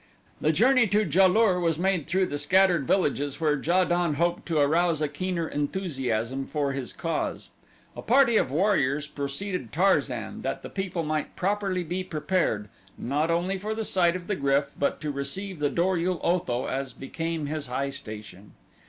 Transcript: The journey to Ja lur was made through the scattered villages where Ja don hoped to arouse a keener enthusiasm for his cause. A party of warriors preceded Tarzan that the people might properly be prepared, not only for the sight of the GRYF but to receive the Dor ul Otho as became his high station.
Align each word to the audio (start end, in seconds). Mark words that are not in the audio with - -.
The 0.41 0.51
journey 0.51 0.87
to 0.87 1.03
Ja 1.03 1.27
lur 1.27 1.59
was 1.59 1.77
made 1.77 2.07
through 2.07 2.25
the 2.25 2.39
scattered 2.39 2.87
villages 2.87 3.39
where 3.39 3.61
Ja 3.63 3.83
don 3.83 4.15
hoped 4.15 4.47
to 4.47 4.57
arouse 4.57 4.99
a 4.99 5.07
keener 5.07 5.47
enthusiasm 5.47 6.47
for 6.47 6.71
his 6.71 6.91
cause. 6.91 7.51
A 7.95 8.01
party 8.01 8.35
of 8.35 8.49
warriors 8.49 9.05
preceded 9.05 9.71
Tarzan 9.71 10.41
that 10.41 10.63
the 10.63 10.71
people 10.71 11.03
might 11.03 11.35
properly 11.35 11.83
be 11.83 12.03
prepared, 12.03 12.67
not 12.97 13.29
only 13.29 13.59
for 13.59 13.75
the 13.75 13.85
sight 13.85 14.15
of 14.15 14.25
the 14.25 14.35
GRYF 14.35 14.71
but 14.79 14.99
to 15.01 15.11
receive 15.11 15.59
the 15.59 15.69
Dor 15.69 15.97
ul 15.99 16.19
Otho 16.23 16.65
as 16.65 16.93
became 16.93 17.45
his 17.45 17.67
high 17.67 17.91
station. 17.91 18.53